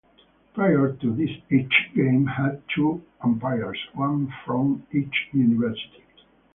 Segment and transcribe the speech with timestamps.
[0.55, 6.03] Prior to this each game had two umpires, one from each university.